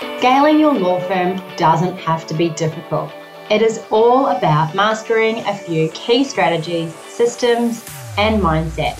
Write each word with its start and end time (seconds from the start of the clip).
Scaling 0.00 0.58
your 0.58 0.72
law 0.72 0.98
firm 0.98 1.38
doesn't 1.56 1.94
have 1.98 2.26
to 2.26 2.32
be 2.32 2.48
difficult. 2.48 3.12
It 3.50 3.60
is 3.60 3.84
all 3.90 4.28
about 4.28 4.74
mastering 4.74 5.40
a 5.40 5.54
few 5.54 5.90
key 5.90 6.24
strategies, 6.24 6.94
systems, 6.94 7.84
and 8.16 8.42
mindset. 8.42 8.96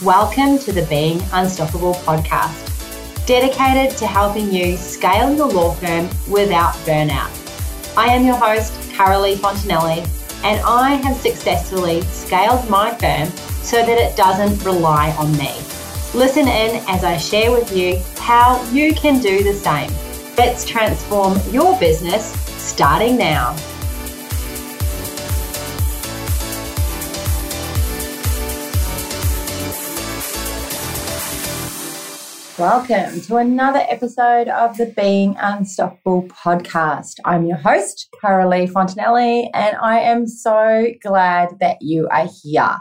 Welcome 0.00 0.60
to 0.60 0.72
the 0.72 0.86
Being 0.86 1.20
Unstoppable 1.32 1.94
podcast, 1.94 3.26
dedicated 3.26 3.98
to 3.98 4.06
helping 4.06 4.52
you 4.52 4.76
scale 4.76 5.34
your 5.34 5.48
law 5.48 5.72
firm 5.72 6.08
without 6.30 6.74
burnout. 6.86 7.34
I 7.98 8.06
am 8.14 8.24
your 8.24 8.36
host, 8.36 8.74
Carolee 8.92 9.34
Fontanelli, 9.34 10.06
and 10.44 10.60
I 10.64 10.90
have 11.02 11.16
successfully 11.16 12.02
scaled 12.02 12.70
my 12.70 12.94
firm 12.94 13.28
so 13.64 13.84
that 13.84 13.98
it 13.98 14.16
doesn't 14.16 14.64
rely 14.64 15.10
on 15.18 15.32
me. 15.32 15.52
Listen 16.14 16.46
in 16.46 16.80
as 16.86 17.02
I 17.02 17.16
share 17.16 17.50
with 17.50 17.76
you 17.76 18.00
how 18.20 18.62
you 18.70 18.94
can 18.94 19.20
do 19.20 19.42
the 19.42 19.52
same. 19.52 19.90
Let's 20.38 20.64
transform 20.64 21.36
your 21.50 21.76
business 21.80 22.30
starting 22.62 23.16
now. 23.16 23.56
Welcome 32.56 33.20
to 33.22 33.38
another 33.38 33.84
episode 33.88 34.46
of 34.46 34.76
the 34.76 34.94
Being 34.96 35.34
Unstoppable 35.40 36.28
podcast. 36.28 37.14
I'm 37.24 37.44
your 37.44 37.58
host, 37.58 38.06
Carolee 38.22 38.70
Fontanelli, 38.70 39.50
and 39.52 39.76
I 39.78 39.98
am 39.98 40.28
so 40.28 40.86
glad 41.02 41.58
that 41.58 41.78
you 41.80 42.06
are 42.12 42.28
here. 42.44 42.76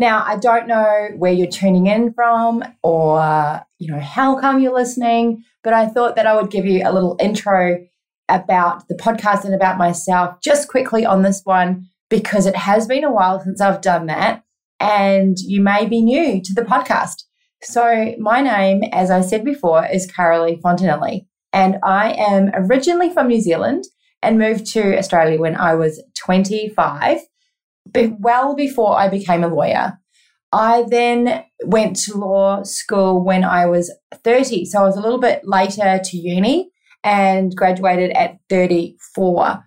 Now, 0.00 0.24
I 0.26 0.38
don't 0.38 0.66
know 0.66 1.08
where 1.18 1.30
you're 1.30 1.46
tuning 1.46 1.86
in 1.86 2.14
from 2.14 2.64
or, 2.82 3.60
you 3.78 3.92
know, 3.92 4.00
how 4.00 4.40
come 4.40 4.58
you're 4.58 4.72
listening, 4.72 5.44
but 5.62 5.74
I 5.74 5.88
thought 5.88 6.16
that 6.16 6.26
I 6.26 6.40
would 6.40 6.50
give 6.50 6.64
you 6.64 6.80
a 6.86 6.90
little 6.90 7.18
intro 7.20 7.86
about 8.26 8.88
the 8.88 8.94
podcast 8.94 9.44
and 9.44 9.54
about 9.54 9.76
myself 9.76 10.40
just 10.42 10.68
quickly 10.68 11.04
on 11.04 11.20
this 11.20 11.42
one 11.44 11.86
because 12.08 12.46
it 12.46 12.56
has 12.56 12.86
been 12.86 13.04
a 13.04 13.12
while 13.12 13.40
since 13.40 13.60
I've 13.60 13.82
done 13.82 14.06
that 14.06 14.42
and 14.80 15.38
you 15.38 15.60
may 15.60 15.84
be 15.84 16.00
new 16.00 16.40
to 16.44 16.54
the 16.54 16.62
podcast. 16.62 17.24
So, 17.62 18.14
my 18.18 18.40
name, 18.40 18.82
as 18.92 19.10
I 19.10 19.20
said 19.20 19.44
before, 19.44 19.84
is 19.84 20.10
Carolee 20.10 20.62
Fontanelli, 20.62 21.26
and 21.52 21.76
I 21.84 22.12
am 22.12 22.50
originally 22.54 23.10
from 23.10 23.28
New 23.28 23.42
Zealand 23.42 23.84
and 24.22 24.38
moved 24.38 24.64
to 24.68 24.96
Australia 24.96 25.38
when 25.38 25.56
I 25.56 25.74
was 25.74 26.02
25, 26.18 27.18
well 27.94 28.54
before 28.54 28.98
I 28.98 29.08
became 29.08 29.44
a 29.44 29.48
lawyer. 29.48 29.98
I 30.52 30.84
then 30.88 31.44
went 31.64 31.96
to 32.04 32.18
law 32.18 32.62
school 32.64 33.24
when 33.24 33.44
I 33.44 33.66
was 33.66 33.92
30, 34.24 34.64
so 34.64 34.80
I 34.80 34.84
was 34.84 34.96
a 34.96 35.00
little 35.00 35.20
bit 35.20 35.42
later 35.44 36.00
to 36.02 36.16
uni 36.16 36.70
and 37.04 37.54
graduated 37.54 38.10
at 38.10 38.38
34 38.48 39.64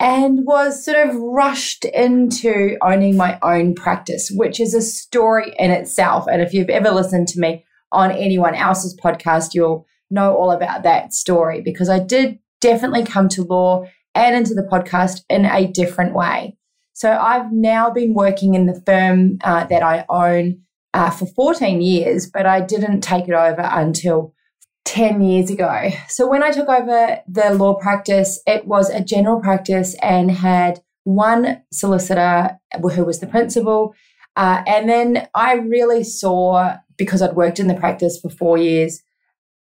and 0.00 0.44
was 0.44 0.84
sort 0.84 1.08
of 1.08 1.14
rushed 1.14 1.84
into 1.84 2.76
owning 2.82 3.16
my 3.16 3.38
own 3.42 3.74
practice, 3.74 4.30
which 4.34 4.58
is 4.60 4.74
a 4.74 4.82
story 4.82 5.54
in 5.58 5.70
itself. 5.70 6.26
And 6.30 6.42
if 6.42 6.52
you've 6.52 6.68
ever 6.68 6.90
listened 6.90 7.28
to 7.28 7.40
me 7.40 7.64
on 7.92 8.10
anyone 8.10 8.54
else's 8.54 8.98
podcast, 9.02 9.54
you'll 9.54 9.86
know 10.10 10.36
all 10.36 10.50
about 10.50 10.82
that 10.82 11.14
story 11.14 11.62
because 11.64 11.88
I 11.88 12.00
did 12.00 12.38
definitely 12.60 13.04
come 13.04 13.28
to 13.30 13.44
law 13.44 13.84
and 14.14 14.34
into 14.34 14.54
the 14.54 14.68
podcast 14.70 15.22
in 15.28 15.44
a 15.44 15.66
different 15.66 16.14
way. 16.14 16.56
So 16.94 17.10
I've 17.10 17.52
now 17.52 17.90
been 17.90 18.14
working 18.14 18.54
in 18.54 18.66
the 18.66 18.80
firm 18.86 19.38
uh, 19.42 19.64
that 19.64 19.82
I 19.82 20.04
own 20.08 20.60
uh, 20.94 21.10
for 21.10 21.26
14 21.26 21.82
years, 21.82 22.30
but 22.30 22.46
I 22.46 22.60
didn't 22.60 23.00
take 23.00 23.28
it 23.28 23.34
over 23.34 23.62
until 23.62 24.32
10 24.84 25.20
years 25.22 25.50
ago. 25.50 25.90
So 26.08 26.28
when 26.28 26.42
I 26.42 26.52
took 26.52 26.68
over 26.68 27.20
the 27.26 27.54
law 27.54 27.74
practice, 27.74 28.40
it 28.46 28.66
was 28.66 28.90
a 28.90 29.02
general 29.02 29.40
practice 29.40 29.96
and 30.02 30.30
had 30.30 30.82
one 31.02 31.62
solicitor 31.72 32.58
who 32.72 33.04
was 33.04 33.18
the 33.18 33.26
principal. 33.26 33.94
Uh, 34.36 34.62
and 34.66 34.88
then 34.88 35.28
I 35.34 35.54
really 35.54 36.04
saw, 36.04 36.76
because 36.96 37.22
I'd 37.22 37.34
worked 37.34 37.58
in 37.58 37.66
the 37.66 37.74
practice 37.74 38.20
for 38.20 38.30
four 38.30 38.56
years, 38.56 39.02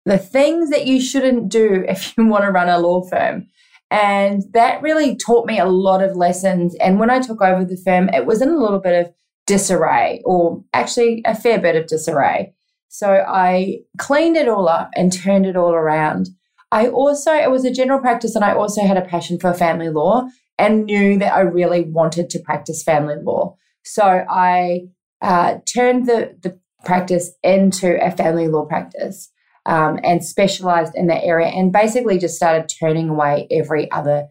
the 0.05 0.17
things 0.17 0.69
that 0.69 0.85
you 0.85 1.01
shouldn't 1.01 1.49
do 1.49 1.83
if 1.87 2.15
you 2.17 2.25
want 2.27 2.43
to 2.43 2.51
run 2.51 2.69
a 2.69 2.77
law 2.77 3.01
firm. 3.01 3.47
And 3.93 4.41
that 4.53 4.81
really 4.81 5.15
taught 5.15 5.45
me 5.45 5.59
a 5.59 5.67
lot 5.67 6.03
of 6.03 6.17
lessons. 6.17 6.75
And 6.81 6.99
when 6.99 7.11
I 7.11 7.19
took 7.19 7.43
over 7.43 7.63
the 7.63 7.77
firm, 7.77 8.09
it 8.09 8.25
was 8.25 8.41
in 8.41 8.49
a 8.49 8.57
little 8.57 8.79
bit 8.79 9.05
of 9.05 9.13
disarray, 9.45 10.19
or 10.25 10.63
actually 10.73 11.21
a 11.25 11.35
fair 11.35 11.59
bit 11.59 11.75
of 11.75 11.85
disarray. 11.85 12.55
So 12.89 13.23
I 13.27 13.81
cleaned 13.99 14.35
it 14.35 14.49
all 14.49 14.67
up 14.67 14.89
and 14.95 15.13
turned 15.13 15.45
it 15.45 15.55
all 15.55 15.73
around. 15.73 16.29
I 16.71 16.87
also, 16.87 17.33
it 17.33 17.51
was 17.51 17.65
a 17.65 17.71
general 17.71 17.99
practice, 17.99 18.33
and 18.33 18.43
I 18.43 18.55
also 18.55 18.81
had 18.81 18.97
a 18.97 19.05
passion 19.05 19.39
for 19.39 19.53
family 19.53 19.89
law 19.89 20.27
and 20.57 20.85
knew 20.85 21.19
that 21.19 21.33
I 21.33 21.41
really 21.41 21.83
wanted 21.83 22.31
to 22.31 22.39
practice 22.39 22.81
family 22.81 23.17
law. 23.21 23.55
So 23.83 24.25
I 24.27 24.87
uh, 25.21 25.59
turned 25.71 26.07
the, 26.07 26.35
the 26.41 26.59
practice 26.83 27.31
into 27.43 28.03
a 28.03 28.09
family 28.09 28.47
law 28.47 28.65
practice 28.65 29.29
um, 29.65 29.99
and 30.03 30.23
specialized 30.23 30.93
in 30.95 31.07
that 31.07 31.23
area 31.23 31.47
and 31.47 31.71
basically 31.71 32.17
just 32.17 32.35
started 32.35 32.69
turning 32.79 33.09
away 33.09 33.47
every 33.49 33.89
other 33.91 34.27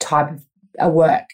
type 0.00 0.38
of 0.78 0.92
work. 0.92 1.24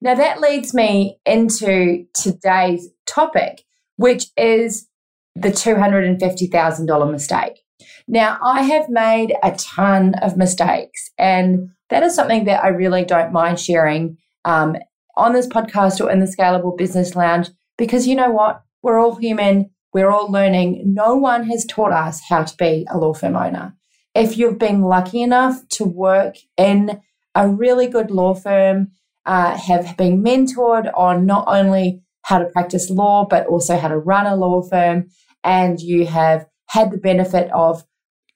Now, 0.00 0.14
that 0.14 0.40
leads 0.40 0.74
me 0.74 1.18
into 1.26 2.04
today's 2.14 2.88
topic, 3.06 3.62
which 3.96 4.26
is 4.36 4.88
the 5.34 5.50
$250,000 5.50 7.10
mistake. 7.10 7.60
Now, 8.06 8.38
I 8.42 8.62
have 8.62 8.88
made 8.88 9.34
a 9.42 9.52
ton 9.52 10.14
of 10.16 10.36
mistakes, 10.36 11.10
and 11.18 11.70
that 11.90 12.02
is 12.02 12.14
something 12.14 12.44
that 12.44 12.62
I 12.62 12.68
really 12.68 13.04
don't 13.04 13.32
mind 13.32 13.58
sharing 13.58 14.18
um, 14.44 14.76
on 15.16 15.32
this 15.32 15.46
podcast 15.46 16.00
or 16.00 16.10
in 16.10 16.20
the 16.20 16.26
Scalable 16.26 16.76
Business 16.76 17.14
Lounge 17.14 17.50
because 17.78 18.06
you 18.06 18.14
know 18.14 18.30
what? 18.30 18.62
We're 18.82 18.98
all 18.98 19.16
human, 19.16 19.70
we're 19.92 20.10
all 20.10 20.30
learning. 20.30 20.82
No 20.94 21.16
one 21.16 21.44
has 21.48 21.66
taught 21.66 21.92
us 21.92 22.20
how 22.28 22.44
to 22.44 22.56
be 22.56 22.86
a 22.90 22.98
law 22.98 23.14
firm 23.14 23.36
owner. 23.36 23.74
If 24.14 24.36
you've 24.36 24.58
been 24.58 24.82
lucky 24.82 25.22
enough 25.22 25.66
to 25.70 25.84
work 25.84 26.36
in 26.56 27.00
a 27.34 27.48
really 27.48 27.86
good 27.86 28.10
law 28.10 28.34
firm, 28.34 28.92
uh, 29.24 29.56
have 29.56 29.96
been 29.96 30.22
mentored 30.22 30.90
on 30.94 31.26
not 31.26 31.44
only 31.46 32.02
how 32.22 32.38
to 32.38 32.46
practice 32.46 32.90
law, 32.90 33.26
but 33.28 33.46
also 33.46 33.76
how 33.76 33.88
to 33.88 33.98
run 33.98 34.26
a 34.26 34.36
law 34.36 34.62
firm, 34.62 35.06
and 35.44 35.80
you 35.80 36.06
have 36.06 36.46
had 36.68 36.90
the 36.90 36.98
benefit 36.98 37.50
of 37.52 37.84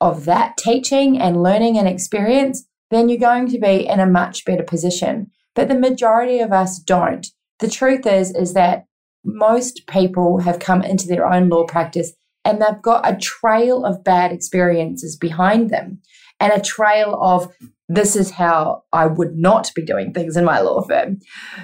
of 0.01 0.27
that 0.27 0.57
teaching 0.59 1.19
and 1.19 1.43
learning 1.43 1.79
and 1.79 1.89
experience, 1.89 2.67
then 2.91 3.09
you're 3.09 3.19
going 3.19 3.49
to 3.49 3.59
be 3.59 3.87
in 3.87 3.99
a 3.99 4.07
much 4.07 4.45
better 4.45 4.63
position. 4.63 5.31
But 5.55 5.69
the 5.69 5.75
majority 5.75 6.41
of 6.41 6.53
us 6.53 6.79
don't. 6.79 7.27
The 7.61 7.71
truth 7.71 8.07
is 8.07 8.31
is 8.35 8.53
that 8.53 8.85
most 9.27 9.87
people 9.87 10.39
have 10.41 10.59
come 10.59 10.83
into 10.83 11.07
their 11.07 11.31
own 11.31 11.49
law 11.49 11.65
practice 11.65 12.13
and 12.45 12.63
they've 12.63 12.83
got 12.83 13.09
a 13.09 13.17
trail 13.17 13.85
of 13.85 14.05
bad 14.05 14.33
experiences 14.33 15.17
behind 15.17 15.71
them 15.71 16.01
and 16.41 16.53
a 16.53 16.61
trail 16.61 17.19
of 17.21 17.53
this 17.89 18.17
is 18.17 18.31
how 18.31 18.85
I 18.93 19.07
would 19.07 19.37
not 19.37 19.71
be 19.75 19.85
doing 19.85 20.13
things 20.13 20.37
in 20.37 20.45
my 20.45 20.61
law 20.61 20.83
firm. 20.83 21.19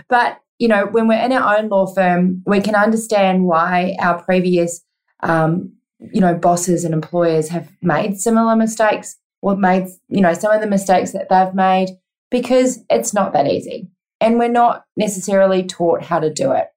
But, 0.08 0.38
you 0.58 0.68
know, 0.68 0.86
when 0.86 1.08
we're 1.08 1.22
in 1.24 1.32
our 1.32 1.58
own 1.58 1.68
law 1.68 1.86
firm, 1.86 2.42
we 2.46 2.60
can 2.60 2.74
understand 2.74 3.44
why 3.44 3.96
our 4.00 4.22
previous 4.22 4.82
um, 5.22 5.72
you 6.12 6.20
know, 6.20 6.34
bosses 6.34 6.84
and 6.84 6.94
employers 6.94 7.48
have 7.48 7.70
made 7.80 8.18
similar 8.18 8.56
mistakes 8.56 9.16
or 9.40 9.56
made, 9.56 9.86
you 10.08 10.20
know, 10.20 10.34
some 10.34 10.52
of 10.52 10.60
the 10.60 10.66
mistakes 10.66 11.12
that 11.12 11.28
they've 11.28 11.54
made 11.54 11.90
because 12.30 12.80
it's 12.90 13.14
not 13.14 13.32
that 13.32 13.46
easy. 13.46 13.88
And 14.20 14.38
we're 14.38 14.48
not 14.48 14.84
necessarily 14.96 15.64
taught 15.64 16.02
how 16.02 16.20
to 16.20 16.32
do 16.32 16.52
it. 16.52 16.68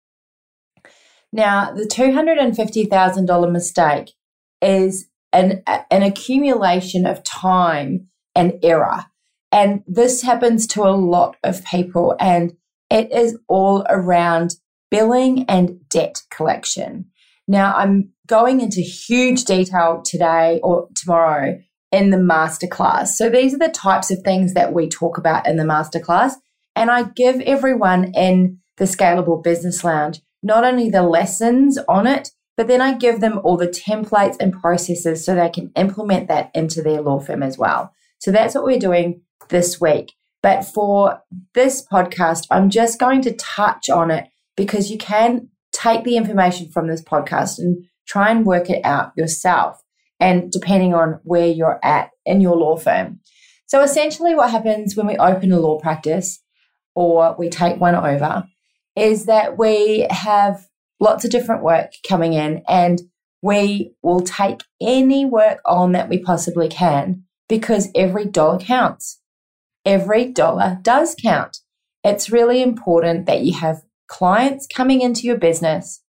Now, 1.32 1.72
the 1.72 1.84
$250,000 1.84 3.52
mistake 3.52 4.14
is 4.62 5.08
an, 5.34 5.64
an 5.68 6.04
accumulation 6.04 7.06
of 7.06 7.24
time 7.24 8.08
and 8.36 8.54
error. 8.64 9.06
And 9.52 9.84
this 9.88 10.22
happens 10.22 10.68
to 10.68 10.84
a 10.84 10.96
lot 10.96 11.38
of 11.44 11.64
people, 11.66 12.16
and 12.20 12.56
it 12.90 13.12
is 13.12 13.38
all 13.48 13.86
around 13.90 14.56
billing 14.92 15.46
and 15.50 15.88
debt 15.90 16.22
collection. 16.30 17.06
Now, 17.48 17.74
I'm 17.76 18.12
going 18.28 18.60
into 18.62 18.82
huge 18.82 19.46
detail 19.46 20.02
today 20.04 20.60
or 20.64 20.88
tomorrow 20.96 21.62
in 21.92 22.10
the 22.10 22.18
masterclass. 22.18 23.10
So, 23.10 23.30
these 23.30 23.54
are 23.54 23.60
the 23.60 23.70
types 23.70 24.12
of 24.12 24.20
things 24.20 24.54
that 24.54 24.74
we 24.74 24.90
talk 24.90 25.18
about 25.18 25.48
in 25.48 25.58
the 25.58 25.64
masterclass. 25.64 26.34
And 26.76 26.92
I 26.92 27.04
give 27.04 27.40
everyone 27.42 28.14
in 28.14 28.60
the 28.78 28.86
Scalable 28.86 29.42
Business 29.42 29.84
Lounge 29.84 30.20
not 30.46 30.64
only 30.64 30.90
the 30.90 31.02
lessons 31.02 31.80
on 31.90 32.06
it, 32.06 32.30
but 32.56 32.68
then 32.68 32.80
I 32.80 32.94
give 32.94 33.20
them 33.20 33.42
all 33.44 33.58
the 33.58 33.68
templates 33.68 34.38
and 34.40 34.54
processes 34.54 35.26
so 35.26 35.34
they 35.34 35.50
can 35.50 35.72
implement 35.76 36.28
that 36.28 36.52
into 36.54 36.82
their 36.82 37.02
law 37.02 37.20
firm 37.20 37.42
as 37.42 37.58
well. 37.58 37.92
So, 38.20 38.32
that's 38.32 38.54
what 38.54 38.64
we're 38.64 38.80
doing 38.80 39.22
this 39.50 39.82
week. 39.82 40.14
But 40.44 40.64
for 40.64 41.22
this 41.56 41.86
podcast, 41.92 42.46
I'm 42.52 42.70
just 42.70 43.00
going 43.00 43.24
to 43.24 43.34
touch 43.34 43.90
on 43.90 44.12
it 44.12 44.28
because 44.56 44.92
you 44.92 45.00
can 45.00 45.50
take 45.72 46.04
the 46.04 46.16
information 46.16 46.70
from 46.70 46.88
this 46.88 47.02
podcast 47.02 47.58
and 47.58 47.84
try 48.08 48.30
and 48.30 48.46
work 48.46 48.70
it 48.70 48.86
out 48.86 49.12
yourself. 49.18 49.82
And 50.20 50.52
depending 50.52 50.94
on 50.94 51.20
where 51.24 51.48
you're 51.48 51.80
at 51.84 52.12
in 52.26 52.40
your 52.40 52.56
law 52.56 52.78
firm. 52.78 53.20
So 53.66 53.82
essentially, 53.82 54.36
what 54.36 54.52
happens 54.52 54.96
when 54.96 55.08
we 55.08 55.18
open 55.18 55.52
a 55.52 55.60
law 55.60 55.80
practice 55.80 56.40
or 56.94 57.36
we 57.38 57.50
take 57.50 57.82
one 57.82 57.96
over 57.96 58.46
is 58.96 59.26
that 59.26 59.58
we 59.58 60.08
have 60.10 60.68
lots 61.00 61.26
of 61.26 61.32
different 61.32 61.64
work 61.64 61.92
coming 62.08 62.34
in 62.34 62.64
and 62.68 63.02
we 63.42 63.94
will 64.02 64.22
take 64.22 64.62
any 64.82 65.26
work 65.26 65.60
on 65.66 65.92
that 65.92 66.10
we 66.10 66.18
possibly 66.18 66.68
can 66.68 67.24
because 67.48 67.90
every 67.94 68.26
dollar 68.26 68.58
counts. 68.58 69.22
Every 69.86 70.26
dollar 70.26 70.80
does 70.82 71.16
count. 71.22 71.60
It's 72.04 72.32
really 72.32 72.62
important 72.62 73.26
that 73.28 73.42
you 73.42 73.54
have 73.54 73.84
clients 74.08 74.68
coming 74.68 75.02
into 75.02 75.28
your 75.28 75.38
business. 75.38 76.02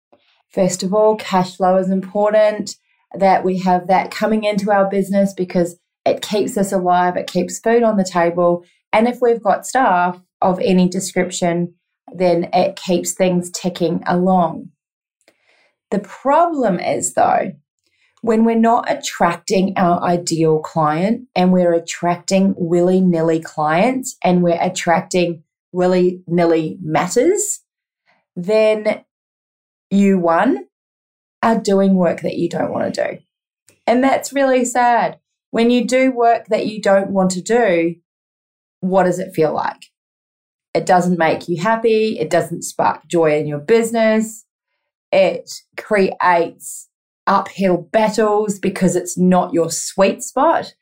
First 0.50 0.84
of 0.84 0.94
all, 0.94 1.18
cash 1.18 1.58
flow 1.58 1.78
is 1.78 1.90
important 1.90 2.76
that 3.14 3.44
we 3.44 3.60
have 3.60 3.88
that 3.88 4.12
coming 4.12 4.44
into 4.44 4.72
our 4.72 4.90
business 4.90 5.34
because 5.34 5.78
it 6.06 6.22
keeps 6.22 6.58
us 6.58 6.72
alive, 6.72 7.18
it 7.18 7.28
keeps 7.28 7.60
food 7.60 7.84
on 7.84 7.98
the 7.98 8.04
table. 8.04 8.64
And 8.94 9.08
if 9.08 9.20
we've 9.22 9.42
got 9.42 9.66
staff 9.66 10.22
of 10.42 10.60
any 10.60 10.88
description, 10.88 11.74
then 12.14 12.50
it 12.54 12.76
keeps 12.76 13.14
things 13.14 13.52
ticking 13.52 14.04
along. 14.06 14.70
The 15.92 16.00
problem 16.00 16.80
is, 16.80 17.14
though, 17.14 17.54
when 18.22 18.44
we're 18.44 18.56
not 18.56 18.90
attracting 18.92 19.74
our 19.78 20.02
ideal 20.02 20.60
client 20.60 21.28
and 21.36 21.52
we're 21.52 21.74
attracting 21.74 22.56
willy 22.58 23.00
nilly 23.00 23.40
clients 23.40 24.18
and 24.24 24.42
we're 24.42 24.60
attracting 24.60 25.44
willy 25.72 26.24
nilly 26.26 26.78
matters, 26.82 27.62
then 28.36 29.04
you, 29.92 30.18
one, 30.18 30.66
are 31.44 31.60
doing 31.60 31.96
work 31.96 32.22
that 32.22 32.38
you 32.38 32.50
don't 32.50 32.72
want 32.72 32.94
to 32.94 33.10
do. 33.10 33.20
And 33.86 34.04
that's 34.04 34.34
really 34.34 34.66
sad. 34.66 35.20
When 35.52 35.70
you 35.70 35.86
do 35.86 36.12
work 36.12 36.48
that 36.48 36.66
you 36.66 36.82
don't 36.82 37.12
want 37.12 37.32
to 37.32 37.42
do, 37.42 37.96
what 38.80 39.04
does 39.04 39.20
it 39.20 39.36
feel 39.36 39.54
like? 39.54 39.86
It 40.76 40.86
doesn't 40.86 41.18
make 41.18 41.48
you 41.48 41.62
happy. 41.62 42.20
It 42.20 42.30
doesn't 42.30 42.64
spark 42.64 43.08
joy 43.08 43.40
in 43.40 43.48
your 43.48 43.60
business. 43.60 44.46
It 45.12 45.50
creates 45.78 46.90
uphill 47.26 47.78
battles 47.78 48.60
because 48.60 48.96
it's 48.96 49.18
not 49.18 49.54
your 49.54 49.72
sweet 49.72 50.22
spot. 50.22 50.76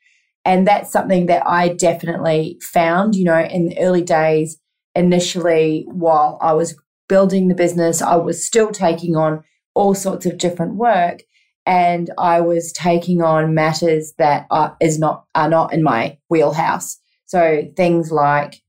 And 0.44 0.66
that's 0.66 0.90
something 0.90 1.26
that 1.26 1.46
I 1.46 1.68
definitely 1.68 2.58
found, 2.60 3.14
you 3.14 3.24
know, 3.24 3.38
in 3.38 3.68
the 3.68 3.78
early 3.78 4.02
days, 4.02 4.58
initially, 4.96 5.86
while 5.88 6.38
I 6.42 6.52
was 6.54 6.74
building 7.08 7.46
the 7.46 7.54
business, 7.54 8.02
I 8.02 8.16
was 8.16 8.44
still 8.44 8.72
taking 8.72 9.14
on 9.16 9.44
all 9.74 9.94
sorts 9.94 10.26
of 10.26 10.38
different 10.38 10.74
work 10.74 11.22
and 11.66 12.10
I 12.18 12.40
was 12.40 12.72
taking 12.72 13.22
on 13.22 13.54
matters 13.54 14.12
that 14.18 14.46
are 14.50 14.76
is 14.80 14.98
not 14.98 15.24
are 15.34 15.48
not 15.48 15.72
in 15.72 15.82
my 15.82 16.18
wheelhouse. 16.28 16.98
So 17.26 17.62
things 17.76 18.10
like 18.10 18.62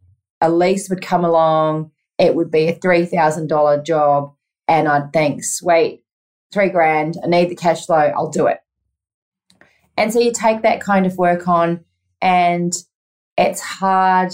a 0.46 0.50
lease 0.50 0.90
would 0.90 1.02
come 1.02 1.26
along, 1.26 1.92
it 2.18 2.36
would 2.36 2.52
be 2.52 2.68
a 2.68 2.76
three 2.76 3.06
thousand 3.06 3.48
dollar 3.48 3.82
job, 3.82 4.34
and 4.68 4.88
I'd 4.88 5.12
think, 5.12 5.44
sweet, 5.44 6.04
three 6.54 6.70
grand, 6.70 7.18
I 7.24 7.28
need 7.28 7.50
the 7.50 7.56
cash 7.56 7.86
flow, 7.86 7.98
I'll 8.16 8.30
do 8.30 8.48
it. 8.48 8.60
And 9.98 10.14
so 10.14 10.20
you 10.20 10.32
take 10.32 10.62
that 10.62 10.82
kind 10.82 11.06
of 11.06 11.18
work 11.18 11.48
on, 11.48 11.84
and 12.22 12.74
it's 13.38 13.62
hard. 13.62 14.34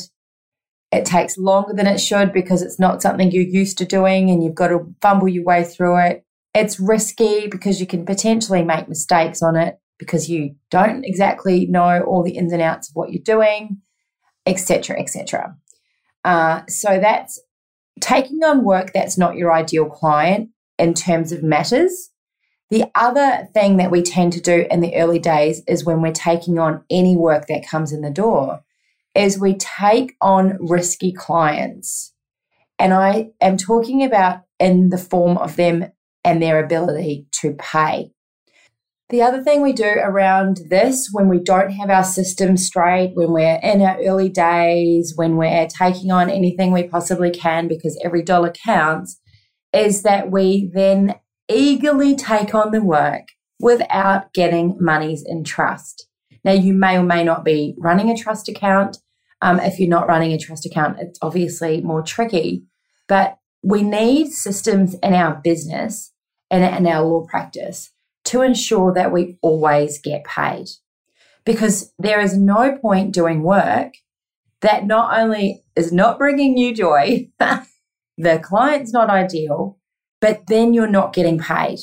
It 0.92 1.06
takes 1.06 1.38
longer 1.38 1.74
than 1.74 1.88
it 1.88 2.00
should 2.00 2.34
because 2.34 2.62
it's 2.62 2.78
not 2.78 3.02
something 3.02 3.32
you're 3.32 3.44
used 3.44 3.78
to 3.78 3.86
doing, 3.86 4.30
and 4.30 4.44
you've 4.44 4.56
got 4.56 4.68
to 4.68 4.94
fumble 5.02 5.30
your 5.30 5.46
way 5.46 5.64
through 5.64 5.98
it. 6.06 6.26
It's 6.54 6.80
risky 6.80 7.48
because 7.48 7.80
you 7.80 7.88
can 7.88 8.06
potentially 8.06 8.64
make 8.64 8.90
mistakes 8.90 9.42
on 9.42 9.56
it 9.56 9.80
because 9.98 10.30
you 10.30 10.56
don't 10.70 11.06
exactly 11.06 11.68
know 11.68 12.02
all 12.02 12.24
the 12.24 12.36
ins 12.36 12.52
and 12.52 12.62
outs 12.62 12.90
of 12.90 12.96
what 12.96 13.14
you're 13.14 13.24
doing, 13.24 13.78
etc., 14.46 15.00
etc. 15.00 15.56
Uh, 16.24 16.62
so 16.68 17.00
that's 17.00 17.40
taking 18.00 18.44
on 18.44 18.64
work 18.64 18.92
that's 18.94 19.18
not 19.18 19.36
your 19.36 19.52
ideal 19.52 19.90
client 19.90 20.50
in 20.78 20.94
terms 20.94 21.32
of 21.32 21.44
matters. 21.44 22.10
The 22.70 22.86
other 22.96 23.50
thing 23.54 23.78
that 23.78 23.92
we 23.92 24.02
tend 24.02 24.34
to 24.34 24.42
do 24.42 24.66
in 24.72 24.80
the 24.80 24.96
early 24.96 25.20
days 25.20 25.62
is 25.68 25.84
when 25.84 26.02
we're 26.02 26.14
taking 26.14 26.58
on 26.58 26.84
any 26.90 27.18
work 27.18 27.48
that 27.48 27.68
comes 27.68 27.92
in 27.92 28.02
the 28.02 28.10
door, 28.10 28.62
is 29.14 29.38
we 29.38 29.56
take 29.56 30.16
on 30.22 30.58
risky 30.60 31.12
clients. 31.12 32.14
And 32.80 32.94
I 32.94 33.32
am 33.42 33.58
talking 33.58 34.04
about 34.04 34.44
in 34.58 34.90
the 34.90 34.98
form 34.98 35.38
of 35.38 35.58
them 35.58 35.92
and 36.24 36.42
their 36.42 36.64
ability 36.64 37.28
to 37.42 37.54
pay. 37.54 38.12
The 39.12 39.22
other 39.22 39.44
thing 39.44 39.62
we 39.62 39.74
do 39.74 39.84
around 39.84 40.62
this 40.70 41.10
when 41.12 41.28
we 41.28 41.40
don't 41.40 41.72
have 41.72 41.90
our 41.90 42.06
system 42.06 42.56
straight, 42.56 43.12
when 43.14 43.34
we're 43.34 43.60
in 43.62 43.82
our 43.82 44.02
early 44.02 44.30
days, 44.30 45.12
when 45.18 45.36
we're 45.36 45.68
taking 45.68 46.12
on 46.12 46.30
anything 46.30 46.72
we 46.72 46.84
possibly 46.84 47.30
can 47.30 47.68
because 47.68 48.00
every 48.06 48.24
dollar 48.24 48.54
counts, 48.54 49.20
is 49.74 50.04
that 50.04 50.32
we 50.32 50.72
then 50.74 51.16
eagerly 51.50 52.16
take 52.16 52.56
on 52.56 52.72
the 52.72 52.82
work 52.82 53.28
without 53.60 54.32
getting 54.32 54.78
monies 54.80 55.26
in 55.28 55.44
trust. 55.44 56.08
Now, 56.46 56.54
you 56.54 56.74
may 56.74 56.98
or 56.98 57.04
may 57.04 57.26
not 57.26 57.44
be 57.44 57.76
running 57.78 58.10
a 58.10 58.16
trust 58.16 58.48
account. 58.48 58.98
Um, 59.42 59.60
if 59.60 59.78
you're 59.78 59.90
not 59.90 60.08
running 60.08 60.32
a 60.32 60.40
trust 60.40 60.66
account, 60.66 61.00
it's 61.02 61.20
obviously 61.22 61.82
more 61.82 62.02
tricky, 62.02 62.64
but 63.10 63.40
we 63.62 63.84
need 63.84 64.32
systems 64.32 64.94
in 65.04 65.14
our 65.14 65.36
business 65.44 66.14
and 66.50 66.64
in 66.64 66.88
our 66.90 67.04
law 67.04 67.26
practice 67.30 67.92
to 68.32 68.42
ensure 68.42 68.94
that 68.94 69.12
we 69.12 69.38
always 69.42 70.00
get 70.00 70.24
paid. 70.24 70.68
Because 71.44 71.94
there 72.00 72.22
is 72.22 72.38
no 72.38 72.78
point 72.78 73.14
doing 73.14 73.44
work 73.44 73.96
that 74.62 74.86
not 74.86 75.20
only 75.20 75.64
is 75.76 75.92
not 75.92 76.18
bringing 76.18 76.58
you 76.58 76.74
joy, 76.74 77.30
the 78.18 78.40
client's 78.42 78.94
not 78.94 79.10
ideal, 79.10 79.78
but 80.22 80.48
then 80.48 80.74
you're 80.74 80.88
not 80.88 81.14
getting 81.14 81.40
paid. 81.40 81.80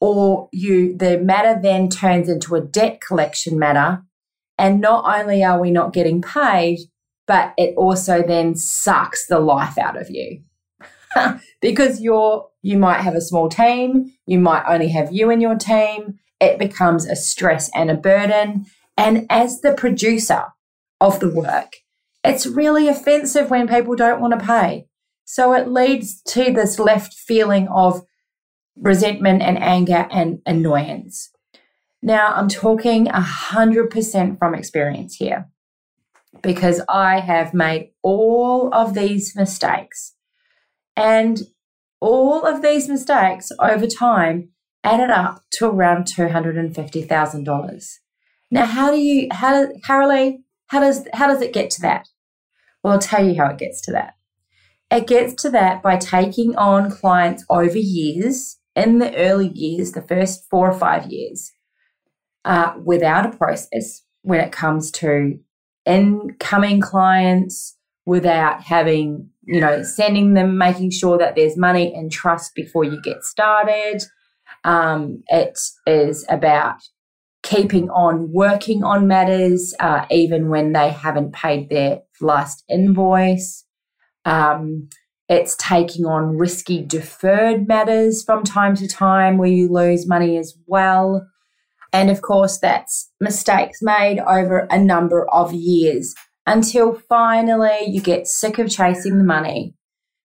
Or 0.00 0.48
you 0.52 0.96
the 0.96 1.16
matter 1.18 1.60
then 1.62 1.88
turns 1.88 2.28
into 2.28 2.56
a 2.56 2.60
debt 2.60 3.00
collection 3.00 3.56
matter. 3.56 4.02
And 4.58 4.80
not 4.80 5.04
only 5.20 5.44
are 5.44 5.60
we 5.60 5.70
not 5.70 5.92
getting 5.92 6.22
paid, 6.22 6.78
but 7.26 7.54
it 7.56 7.74
also 7.76 8.22
then 8.26 8.56
sucks 8.56 9.26
the 9.28 9.38
life 9.38 9.78
out 9.78 9.96
of 9.96 10.10
you. 10.10 10.42
because 11.60 12.00
you're 12.00 12.48
you 12.62 12.78
might 12.78 13.02
have 13.02 13.14
a 13.14 13.20
small 13.20 13.48
team, 13.48 14.12
you 14.26 14.38
might 14.38 14.64
only 14.66 14.88
have 14.88 15.12
you 15.12 15.30
and 15.30 15.42
your 15.42 15.56
team. 15.56 16.18
It 16.40 16.58
becomes 16.58 17.06
a 17.06 17.14
stress 17.14 17.70
and 17.74 17.90
a 17.90 17.94
burden. 17.94 18.66
And 18.96 19.26
as 19.28 19.60
the 19.60 19.72
producer 19.72 20.46
of 21.00 21.20
the 21.20 21.28
work, 21.28 21.76
it's 22.24 22.46
really 22.46 22.88
offensive 22.88 23.50
when 23.50 23.68
people 23.68 23.96
don't 23.96 24.20
want 24.20 24.38
to 24.38 24.44
pay. 24.44 24.86
So 25.24 25.52
it 25.52 25.68
leads 25.68 26.22
to 26.28 26.52
this 26.52 26.78
left 26.78 27.12
feeling 27.12 27.68
of 27.68 28.02
resentment 28.76 29.42
and 29.42 29.62
anger 29.62 30.08
and 30.10 30.40
annoyance. 30.46 31.30
Now, 32.02 32.32
I'm 32.34 32.48
talking 32.48 33.06
100% 33.06 34.38
from 34.38 34.54
experience 34.54 35.16
here 35.16 35.48
because 36.42 36.80
I 36.88 37.20
have 37.20 37.54
made 37.54 37.92
all 38.02 38.72
of 38.72 38.94
these 38.94 39.34
mistakes 39.36 40.13
and 40.96 41.42
all 42.00 42.44
of 42.44 42.62
these 42.62 42.88
mistakes 42.88 43.50
over 43.60 43.86
time 43.86 44.50
added 44.82 45.10
up 45.10 45.42
to 45.52 45.66
around 45.66 46.04
$250,000. 46.04 47.84
Now, 48.50 48.66
how 48.66 48.90
do 48.90 48.98
you, 48.98 49.28
how, 49.32 49.66
Carolee, 49.88 50.38
how 50.66 50.80
does, 50.80 51.06
how 51.14 51.26
does 51.26 51.40
it 51.40 51.52
get 51.52 51.70
to 51.70 51.82
that? 51.82 52.08
Well, 52.82 52.92
I'll 52.92 52.98
tell 52.98 53.26
you 53.26 53.34
how 53.36 53.50
it 53.50 53.58
gets 53.58 53.80
to 53.82 53.92
that. 53.92 54.14
It 54.90 55.06
gets 55.06 55.42
to 55.42 55.50
that 55.50 55.82
by 55.82 55.96
taking 55.96 56.54
on 56.56 56.90
clients 56.90 57.44
over 57.48 57.78
years, 57.78 58.58
in 58.76 58.98
the 58.98 59.14
early 59.16 59.48
years, 59.48 59.92
the 59.92 60.02
first 60.02 60.48
four 60.50 60.70
or 60.70 60.78
five 60.78 61.06
years, 61.10 61.52
uh, 62.44 62.74
without 62.82 63.26
a 63.26 63.36
process 63.36 64.02
when 64.22 64.40
it 64.40 64.52
comes 64.52 64.90
to 64.90 65.38
incoming 65.86 66.80
clients, 66.80 67.76
without 68.04 68.62
having 68.62 69.30
you 69.46 69.60
know, 69.60 69.82
sending 69.82 70.34
them, 70.34 70.58
making 70.58 70.90
sure 70.90 71.18
that 71.18 71.36
there's 71.36 71.56
money 71.56 71.92
and 71.94 72.10
trust 72.10 72.54
before 72.54 72.84
you 72.84 73.00
get 73.02 73.24
started. 73.24 74.02
Um, 74.64 75.22
it 75.28 75.58
is 75.86 76.24
about 76.28 76.76
keeping 77.42 77.90
on 77.90 78.32
working 78.32 78.82
on 78.82 79.06
matters, 79.06 79.74
uh, 79.78 80.06
even 80.10 80.48
when 80.48 80.72
they 80.72 80.90
haven't 80.90 81.34
paid 81.34 81.68
their 81.68 82.00
last 82.20 82.64
invoice. 82.70 83.64
Um, 84.24 84.88
it's 85.28 85.56
taking 85.56 86.06
on 86.06 86.38
risky 86.38 86.82
deferred 86.82 87.68
matters 87.68 88.22
from 88.24 88.44
time 88.44 88.74
to 88.76 88.88
time 88.88 89.36
where 89.38 89.48
you 89.48 89.70
lose 89.70 90.06
money 90.06 90.36
as 90.36 90.56
well. 90.66 91.26
And 91.92 92.10
of 92.10 92.22
course, 92.22 92.58
that's 92.58 93.10
mistakes 93.20 93.78
made 93.80 94.20
over 94.20 94.66
a 94.70 94.78
number 94.78 95.28
of 95.30 95.52
years 95.52 96.14
until 96.46 96.94
finally 96.94 97.84
you 97.86 98.00
get 98.00 98.26
sick 98.26 98.58
of 98.58 98.70
chasing 98.70 99.18
the 99.18 99.24
money 99.24 99.74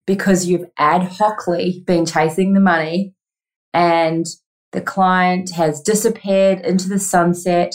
because 0.06 0.46
you've 0.48 0.66
ad 0.78 1.04
hocly 1.04 1.84
been 1.86 2.06
chasing 2.06 2.54
the 2.54 2.60
money 2.60 3.14
and 3.74 4.26
the 4.72 4.82
client 4.82 5.52
has 5.52 5.82
disappeared 5.82 6.60
into 6.62 6.90
the 6.90 7.00
sunset. 7.00 7.74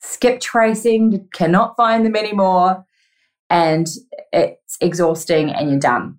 skip 0.00 0.38
tracing, 0.40 1.26
cannot 1.32 1.76
find 1.76 2.04
them 2.04 2.14
anymore, 2.14 2.84
and 3.48 3.86
it's 4.32 4.76
exhausting 4.80 5.50
and 5.50 5.70
you're 5.70 5.78
done. 5.78 6.18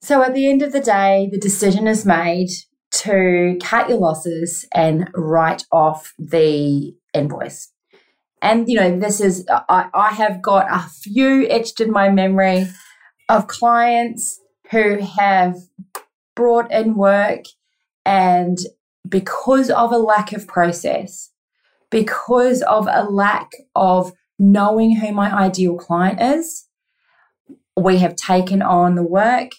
So 0.00 0.22
at 0.22 0.32
the 0.32 0.48
end 0.48 0.62
of 0.62 0.72
the 0.72 0.80
day, 0.80 1.28
the 1.30 1.38
decision 1.38 1.88
is 1.88 2.06
made 2.06 2.50
to 2.92 3.58
cut 3.60 3.88
your 3.88 3.98
losses 3.98 4.64
and 4.74 5.10
write 5.14 5.64
off 5.72 6.14
the 6.18 6.94
invoice. 7.12 7.72
And, 8.42 8.68
you 8.68 8.76
know, 8.76 8.98
this 8.98 9.20
is, 9.20 9.46
I, 9.68 9.88
I 9.92 10.10
have 10.10 10.40
got 10.40 10.66
a 10.70 10.88
few 10.88 11.46
etched 11.48 11.80
in 11.80 11.90
my 11.90 12.08
memory 12.08 12.68
of 13.28 13.46
clients 13.46 14.40
who 14.70 14.98
have 14.98 15.56
brought 16.34 16.70
in 16.72 16.94
work 16.94 17.44
and 18.06 18.58
because 19.08 19.70
of 19.70 19.92
a 19.92 19.98
lack 19.98 20.32
of 20.32 20.46
process, 20.46 21.30
because 21.90 22.62
of 22.62 22.88
a 22.90 23.04
lack 23.04 23.52
of 23.74 24.12
knowing 24.38 24.96
who 24.96 25.12
my 25.12 25.30
ideal 25.32 25.76
client 25.76 26.20
is, 26.20 26.66
we 27.76 27.98
have 27.98 28.16
taken 28.16 28.62
on 28.62 28.94
the 28.94 29.02
work. 29.02 29.50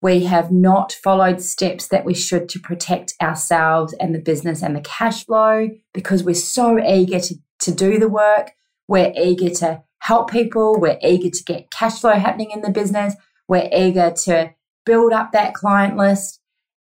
We 0.00 0.24
have 0.24 0.52
not 0.52 0.92
followed 0.92 1.40
steps 1.40 1.88
that 1.88 2.04
we 2.04 2.14
should 2.14 2.48
to 2.50 2.60
protect 2.60 3.14
ourselves 3.20 3.94
and 3.94 4.14
the 4.14 4.20
business 4.20 4.62
and 4.62 4.76
the 4.76 4.80
cash 4.80 5.24
flow 5.24 5.70
because 5.92 6.22
we're 6.22 6.34
so 6.34 6.78
eager 6.78 7.18
to, 7.18 7.34
to 7.60 7.72
do 7.72 7.98
the 7.98 8.08
work. 8.08 8.52
We're 8.86 9.12
eager 9.16 9.50
to 9.56 9.82
help 10.00 10.30
people. 10.30 10.78
We're 10.78 10.98
eager 11.02 11.30
to 11.30 11.44
get 11.44 11.70
cash 11.70 12.00
flow 12.00 12.14
happening 12.14 12.50
in 12.50 12.62
the 12.62 12.70
business. 12.70 13.14
We're 13.48 13.68
eager 13.72 14.12
to 14.24 14.54
build 14.84 15.12
up 15.12 15.32
that 15.32 15.54
client 15.54 15.96
list. 15.96 16.40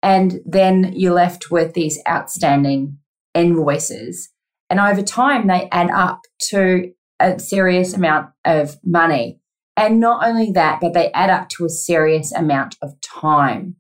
And 0.03 0.41
then 0.45 0.93
you're 0.95 1.15
left 1.15 1.51
with 1.51 1.75
these 1.75 1.99
outstanding 2.09 2.99
invoices. 3.35 4.31
And 4.71 4.79
over 4.79 5.03
time, 5.03 5.47
they 5.47 5.69
add 5.73 5.91
up 5.91 6.21
to 6.51 6.93
a 7.19 7.39
serious 7.39 7.95
amount 7.95 8.31
of 8.45 8.77
money. 8.85 9.41
And 9.77 10.01
not 10.01 10.27
only 10.27 10.53
that, 10.53 10.81
but 10.81 10.93
they 10.93 11.11
add 11.13 11.31
up 11.31 11.49
to 11.51 11.65
a 11.65 11.71
serious 11.71 12.33
amount 12.33 12.77
of 12.83 13.01
time. 13.01 13.77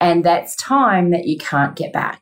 And 0.00 0.24
that's 0.24 0.56
time 0.56 1.10
that 1.10 1.26
you 1.26 1.38
can't 1.38 1.76
get 1.76 1.92
back. 1.92 2.20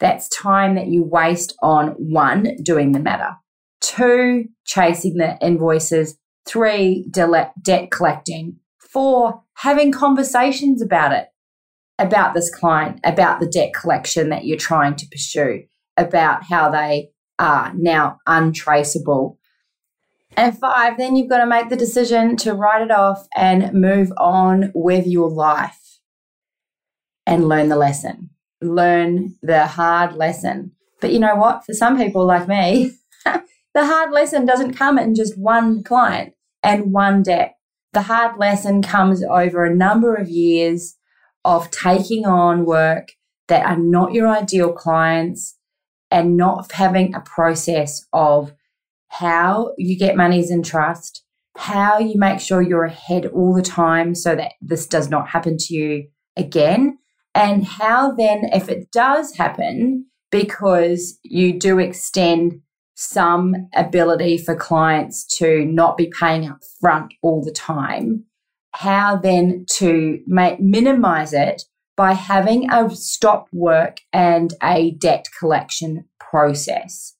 That's 0.00 0.28
time 0.30 0.74
that 0.74 0.88
you 0.88 1.04
waste 1.04 1.54
on 1.62 1.88
one, 1.90 2.56
doing 2.62 2.92
the 2.92 3.00
matter, 3.00 3.36
two, 3.80 4.46
chasing 4.64 5.16
the 5.16 5.38
invoices, 5.40 6.18
three, 6.46 7.06
debt 7.10 7.90
collecting, 7.90 8.56
four, 8.78 9.42
having 9.54 9.92
conversations 9.92 10.80
about 10.82 11.12
it, 11.12 11.28
about 11.98 12.34
this 12.34 12.52
client, 12.52 12.98
about 13.04 13.40
the 13.40 13.46
debt 13.46 13.72
collection 13.74 14.30
that 14.30 14.46
you're 14.46 14.56
trying 14.56 14.96
to 14.96 15.06
pursue, 15.06 15.64
about 15.96 16.44
how 16.44 16.70
they 16.70 17.10
are 17.38 17.72
now 17.76 18.18
untraceable. 18.26 19.38
And 20.36 20.56
five, 20.58 20.96
then 20.96 21.16
you've 21.16 21.28
got 21.28 21.38
to 21.38 21.46
make 21.46 21.68
the 21.68 21.76
decision 21.76 22.36
to 22.38 22.54
write 22.54 22.82
it 22.82 22.90
off 22.90 23.26
and 23.36 23.74
move 23.74 24.12
on 24.16 24.70
with 24.74 25.06
your 25.06 25.28
life 25.28 25.98
and 27.26 27.48
learn 27.48 27.68
the 27.68 27.76
lesson, 27.76 28.30
learn 28.60 29.36
the 29.42 29.66
hard 29.66 30.14
lesson. 30.14 30.72
But 31.00 31.12
you 31.12 31.18
know 31.18 31.36
what? 31.36 31.64
For 31.64 31.72
some 31.72 31.96
people 31.96 32.26
like 32.26 32.48
me, 32.48 32.92
the 33.24 33.86
hard 33.86 34.12
lesson 34.12 34.44
doesn't 34.44 34.74
come 34.74 34.98
in 34.98 35.14
just 35.14 35.38
one 35.38 35.82
client 35.82 36.34
and 36.62 36.92
one 36.92 37.22
debt. 37.22 37.54
The 37.92 38.02
hard 38.02 38.38
lesson 38.38 38.82
comes 38.82 39.24
over 39.24 39.64
a 39.64 39.74
number 39.74 40.14
of 40.14 40.28
years 40.28 40.96
of 41.44 41.70
taking 41.70 42.26
on 42.26 42.64
work 42.64 43.12
that 43.48 43.66
are 43.66 43.78
not 43.78 44.12
your 44.12 44.28
ideal 44.28 44.72
clients 44.72 45.56
and 46.10 46.36
not 46.36 46.70
having 46.72 47.14
a 47.14 47.20
process 47.20 48.06
of 48.12 48.52
how 49.08 49.72
you 49.76 49.98
get 49.98 50.16
monies 50.16 50.50
in 50.50 50.62
trust, 50.62 51.24
how 51.56 51.98
you 51.98 52.14
make 52.16 52.40
sure 52.40 52.62
you're 52.62 52.84
ahead 52.84 53.26
all 53.26 53.54
the 53.54 53.62
time 53.62 54.14
so 54.14 54.36
that 54.36 54.52
this 54.60 54.86
does 54.86 55.08
not 55.08 55.28
happen 55.28 55.56
to 55.58 55.74
you 55.74 56.08
again, 56.36 56.98
and 57.34 57.64
how 57.64 58.12
then, 58.12 58.44
if 58.52 58.68
it 58.68 58.90
does 58.90 59.36
happen, 59.36 60.06
because 60.30 61.18
you 61.22 61.58
do 61.58 61.78
extend 61.78 62.60
some 62.94 63.68
ability 63.74 64.36
for 64.36 64.54
clients 64.54 65.24
to 65.38 65.64
not 65.64 65.96
be 65.96 66.12
paying 66.20 66.48
up 66.48 66.60
front 66.80 67.14
all 67.22 67.42
the 67.42 67.52
time, 67.52 68.24
how 68.72 69.16
then 69.16 69.64
to 69.68 70.20
make, 70.26 70.60
minimize 70.60 71.32
it 71.32 71.62
by 71.96 72.12
having 72.12 72.70
a 72.70 72.90
stop 72.90 73.46
work 73.52 73.98
and 74.12 74.54
a 74.62 74.92
debt 74.92 75.26
collection 75.38 76.04
process. 76.18 77.16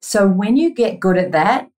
So 0.00 0.28
when 0.28 0.56
you 0.56 0.74
get 0.74 1.00
good 1.00 1.16
at 1.16 1.32
that, 1.32 1.70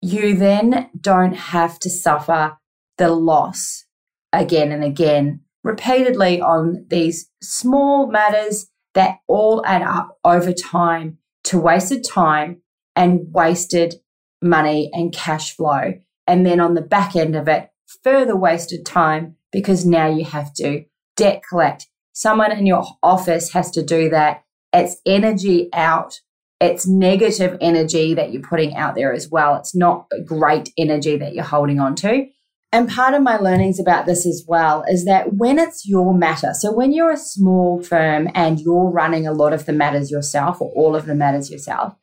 you 0.00 0.36
then 0.36 0.90
don't 1.00 1.34
have 1.34 1.78
to 1.80 1.90
suffer 1.90 2.58
the 2.98 3.10
loss 3.10 3.84
again 4.32 4.72
and 4.72 4.84
again, 4.84 5.40
repeatedly 5.62 6.40
on 6.40 6.86
these 6.88 7.30
small 7.40 8.06
matters 8.06 8.66
that 8.94 9.18
all 9.26 9.64
add 9.64 9.82
up 9.82 10.18
over 10.24 10.52
time 10.52 11.18
to 11.44 11.58
wasted 11.58 12.04
time 12.04 12.60
and 12.94 13.32
wasted 13.32 13.94
money 14.42 14.90
and 14.92 15.12
cash 15.12 15.56
flow. 15.56 15.94
And 16.26 16.44
then 16.44 16.60
on 16.60 16.74
the 16.74 16.82
back 16.82 17.16
end 17.16 17.34
of 17.36 17.48
it, 17.48 17.70
further 18.02 18.36
wasted 18.36 18.84
time 18.84 19.36
because 19.50 19.84
now 19.84 20.08
you 20.08 20.24
have 20.24 20.52
to 20.54 20.84
debt 21.16 21.42
collect. 21.48 21.86
Someone 22.12 22.52
in 22.52 22.66
your 22.66 22.84
office 23.02 23.52
has 23.52 23.70
to 23.72 23.82
do 23.82 24.10
that. 24.10 24.44
It's 24.72 24.96
energy 25.06 25.68
out. 25.72 26.20
It's 26.60 26.86
negative 26.86 27.58
energy 27.60 28.14
that 28.14 28.32
you're 28.32 28.42
putting 28.42 28.76
out 28.76 28.94
there 28.94 29.12
as 29.12 29.28
well. 29.28 29.56
It's 29.56 29.74
not 29.74 30.06
great 30.24 30.72
energy 30.78 31.16
that 31.16 31.34
you're 31.34 31.44
holding 31.44 31.80
on 31.80 31.94
to. 31.96 32.26
And 32.74 32.88
part 32.88 33.12
of 33.12 33.22
my 33.22 33.36
learnings 33.36 33.78
about 33.78 34.06
this 34.06 34.26
as 34.26 34.44
well 34.48 34.82
is 34.88 35.04
that 35.04 35.34
when 35.34 35.58
it's 35.58 35.86
your 35.86 36.14
matter, 36.14 36.54
so 36.54 36.72
when 36.72 36.92
you're 36.92 37.10
a 37.10 37.18
small 37.18 37.82
firm 37.82 38.30
and 38.34 38.58
you're 38.58 38.90
running 38.90 39.26
a 39.26 39.32
lot 39.32 39.52
of 39.52 39.66
the 39.66 39.74
matters 39.74 40.10
yourself 40.10 40.60
or 40.60 40.72
all 40.72 40.96
of 40.96 41.04
the 41.04 41.14
matters 41.14 41.50
yourself, 41.50 41.94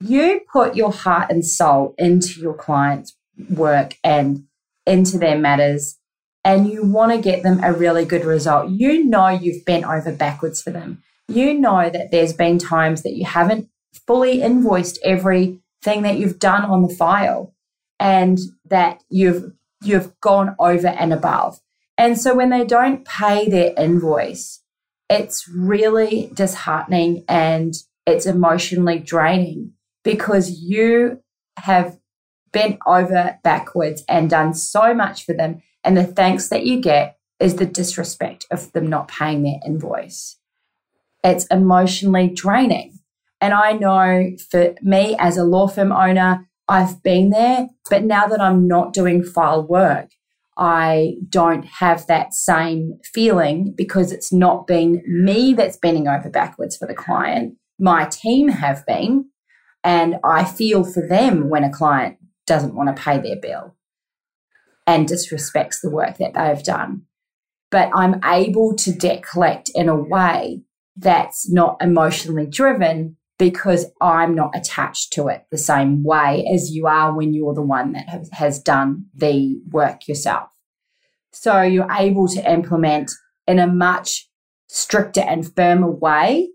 you 0.00 0.40
put 0.52 0.76
your 0.76 0.92
heart 0.92 1.30
and 1.30 1.44
soul 1.44 1.94
into 1.98 2.40
your 2.40 2.54
client's 2.54 3.16
work 3.50 3.96
and 4.04 4.44
into 4.86 5.18
their 5.18 5.36
matters 5.36 5.98
and 6.44 6.68
you 6.68 6.84
want 6.84 7.12
to 7.12 7.18
get 7.18 7.42
them 7.42 7.62
a 7.62 7.72
really 7.72 8.04
good 8.04 8.24
result, 8.24 8.70
you 8.70 9.04
know 9.04 9.28
you've 9.28 9.64
bent 9.64 9.84
over 9.84 10.12
backwards 10.12 10.60
for 10.60 10.70
them. 10.70 11.02
You 11.28 11.54
know 11.54 11.88
that 11.88 12.10
there's 12.10 12.32
been 12.32 12.58
times 12.58 13.02
that 13.02 13.12
you 13.12 13.24
haven't 13.24 13.68
fully 14.06 14.42
invoiced 14.42 14.98
everything 15.04 15.60
that 16.02 16.18
you've 16.18 16.38
done 16.38 16.64
on 16.64 16.82
the 16.82 16.94
file 16.94 17.54
and 18.00 18.38
that 18.68 19.02
you've 19.08 19.52
you've 19.82 20.18
gone 20.20 20.54
over 20.58 20.88
and 20.88 21.12
above. 21.12 21.60
And 21.98 22.18
so 22.18 22.34
when 22.34 22.50
they 22.50 22.64
don't 22.64 23.04
pay 23.04 23.48
their 23.48 23.74
invoice, 23.76 24.62
it's 25.08 25.46
really 25.48 26.30
disheartening 26.34 27.24
and 27.28 27.74
it's 28.06 28.26
emotionally 28.26 28.98
draining 28.98 29.72
because 30.02 30.62
you 30.62 31.20
have 31.58 31.98
bent 32.52 32.78
over 32.86 33.38
backwards 33.42 34.04
and 34.08 34.30
done 34.30 34.54
so 34.54 34.94
much 34.94 35.24
for 35.24 35.34
them. 35.34 35.62
And 35.84 35.96
the 35.96 36.04
thanks 36.04 36.48
that 36.48 36.64
you 36.64 36.80
get 36.80 37.18
is 37.40 37.56
the 37.56 37.66
disrespect 37.66 38.46
of 38.50 38.72
them 38.72 38.86
not 38.86 39.08
paying 39.08 39.42
their 39.42 39.60
invoice. 39.66 40.38
It's 41.24 41.46
emotionally 41.46 42.28
draining. 42.28 42.98
And 43.40 43.52
I 43.52 43.72
know 43.72 44.30
for 44.50 44.74
me 44.82 45.16
as 45.18 45.36
a 45.36 45.44
law 45.44 45.66
firm 45.66 45.92
owner, 45.92 46.48
I've 46.68 47.02
been 47.02 47.30
there, 47.30 47.68
but 47.90 48.04
now 48.04 48.26
that 48.26 48.40
I'm 48.40 48.66
not 48.66 48.92
doing 48.92 49.22
file 49.22 49.66
work, 49.66 50.10
I 50.56 51.14
don't 51.28 51.64
have 51.64 52.06
that 52.06 52.34
same 52.34 52.98
feeling 53.12 53.74
because 53.76 54.12
it's 54.12 54.32
not 54.32 54.66
been 54.66 55.02
me 55.06 55.54
that's 55.54 55.78
bending 55.78 56.08
over 56.08 56.28
backwards 56.28 56.76
for 56.76 56.86
the 56.86 56.94
client. 56.94 57.54
My 57.78 58.04
team 58.04 58.48
have 58.48 58.84
been, 58.86 59.30
and 59.82 60.16
I 60.22 60.44
feel 60.44 60.84
for 60.84 61.06
them 61.06 61.48
when 61.48 61.64
a 61.64 61.72
client 61.72 62.18
doesn't 62.46 62.74
want 62.74 62.94
to 62.94 63.02
pay 63.02 63.18
their 63.18 63.40
bill 63.40 63.74
and 64.86 65.08
disrespects 65.08 65.80
the 65.82 65.90
work 65.90 66.18
that 66.18 66.34
they've 66.34 66.62
done. 66.62 67.02
But 67.70 67.90
I'm 67.94 68.20
able 68.24 68.76
to 68.76 68.92
debt 68.92 69.22
collect 69.22 69.70
in 69.74 69.88
a 69.88 69.96
way 69.96 70.62
that's 70.96 71.50
not 71.50 71.78
emotionally 71.80 72.46
driven 72.46 73.16
because 73.42 73.86
I'm 74.00 74.36
not 74.36 74.56
attached 74.56 75.12
to 75.14 75.26
it 75.26 75.46
the 75.50 75.58
same 75.58 76.04
way 76.04 76.48
as 76.54 76.70
you 76.70 76.86
are 76.86 77.12
when 77.12 77.34
you're 77.34 77.54
the 77.54 77.60
one 77.60 77.90
that 77.90 78.06
has, 78.30 78.60
done 78.60 79.06
the 79.16 79.60
work 79.68 80.06
yourself. 80.06 80.48
So 81.32 81.60
you're 81.62 81.90
able 81.90 82.28
to 82.28 82.48
implement 82.48 83.10
in 83.48 83.58
a 83.58 83.66
much 83.66 84.28
stricter 84.68 85.22
and 85.22 85.52
firmer 85.56 85.90
way 85.90 86.50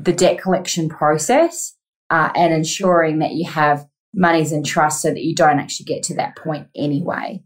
the 0.00 0.12
debt 0.12 0.40
collection 0.40 0.88
process 0.88 1.76
uh, 2.10 2.32
and 2.34 2.52
ensuring 2.52 3.20
that 3.20 3.34
you 3.34 3.48
have 3.48 3.86
monies 4.12 4.50
in 4.50 4.64
trust 4.64 5.02
so 5.02 5.10
that 5.10 5.22
you 5.22 5.36
don't 5.36 5.60
actually 5.60 5.84
get 5.84 6.02
to 6.02 6.16
that 6.16 6.34
point 6.34 6.66
anyway. 6.74 7.40